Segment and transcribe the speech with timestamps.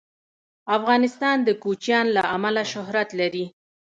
[0.77, 3.45] افغانستان د کوچیان له امله شهرت لري.